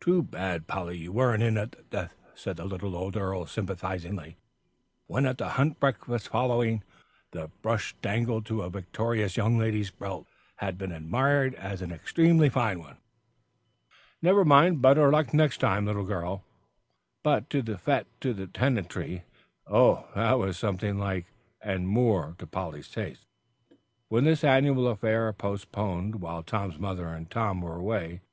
[0.00, 4.38] "Too bad, Polly, you weren't in at the death," said the little old earl, sympathisingly,
[5.08, 6.82] when at the hunt breakfast following,
[7.32, 10.26] the brush dangling to a victorious young lady's belt,
[10.56, 12.96] had been admired as an extremely fine one.
[14.22, 16.42] "Never mind; better luck next time, little girl."
[17.22, 19.24] But the fête to the tenantry,
[19.66, 20.08] oh!
[20.14, 21.26] that was something like,
[21.60, 23.26] and more to Polly's taste,
[24.08, 28.30] when this annual affair, postponed while Tom's mother and Tom were away, took place.